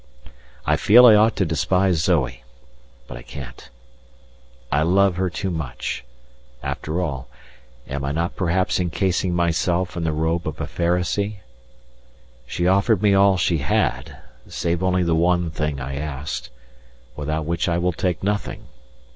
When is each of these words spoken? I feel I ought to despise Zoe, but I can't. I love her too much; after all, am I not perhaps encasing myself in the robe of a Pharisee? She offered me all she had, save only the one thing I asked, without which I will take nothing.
I 0.65 0.77
feel 0.77 1.05
I 1.05 1.13
ought 1.13 1.35
to 1.35 1.45
despise 1.45 2.01
Zoe, 2.03 2.43
but 3.05 3.17
I 3.17 3.21
can't. 3.21 3.69
I 4.71 4.81
love 4.81 5.17
her 5.17 5.29
too 5.29 5.51
much; 5.51 6.03
after 6.63 6.99
all, 6.99 7.27
am 7.87 8.03
I 8.03 8.11
not 8.11 8.35
perhaps 8.35 8.79
encasing 8.79 9.35
myself 9.35 9.95
in 9.95 10.03
the 10.03 10.11
robe 10.11 10.47
of 10.47 10.59
a 10.59 10.65
Pharisee? 10.65 11.41
She 12.47 12.65
offered 12.65 13.03
me 13.03 13.13
all 13.13 13.37
she 13.37 13.59
had, 13.59 14.17
save 14.47 14.81
only 14.81 15.03
the 15.03 15.13
one 15.13 15.51
thing 15.51 15.79
I 15.79 15.97
asked, 15.97 16.49
without 17.15 17.45
which 17.45 17.69
I 17.69 17.77
will 17.77 17.93
take 17.93 18.23
nothing. 18.23 18.69